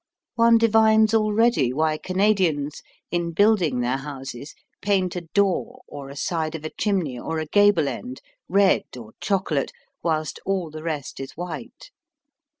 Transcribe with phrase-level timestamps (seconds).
[0.33, 6.55] One divines already why Canadians, in building their houses, paint a door, or a side
[6.55, 8.19] of a chimney, or a gable end,
[8.49, 11.91] red or chocolate, whilst all the rest is white.